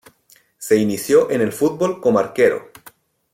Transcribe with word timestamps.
Se 0.57 0.77
inició 0.77 1.29
en 1.29 1.41
el 1.41 1.51
fútbol 1.51 2.01
como 2.01 2.17
arquero. 2.17 2.71